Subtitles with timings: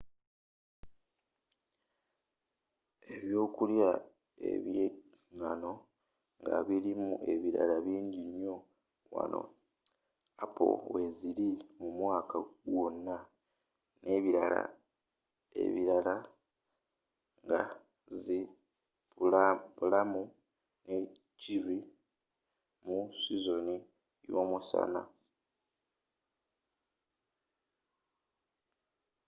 [3.15, 3.89] ebyokulya
[4.51, 5.73] ebyengano
[6.41, 8.55] nga birimu ebibala bingi nnyo
[9.15, 9.41] wano
[10.43, 11.49] appo weziri
[11.85, 12.37] omwaka
[12.71, 13.17] gwonna
[14.01, 14.61] n'ebibala
[15.63, 16.15] ebirala
[17.43, 17.61] nga
[18.21, 18.39] zi
[19.77, 20.23] pulamu
[20.87, 20.97] ne
[21.41, 21.79] cherry
[22.85, 23.75] mu sizoni
[24.27, 25.01] y'omusana